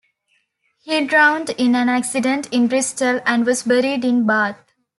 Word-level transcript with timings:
He 0.81 1.05
drowned 1.05 1.51
in 1.59 1.75
an 1.75 1.87
accident 1.87 2.51
in 2.51 2.67
Bristol 2.67 3.21
and 3.23 3.45
was 3.45 3.61
buried 3.61 4.03
in 4.03 4.25
Bath. 4.25 4.57